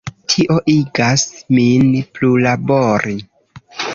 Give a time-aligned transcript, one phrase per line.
[0.31, 1.25] Tio igas
[1.57, 1.85] min
[2.17, 3.15] plulabori.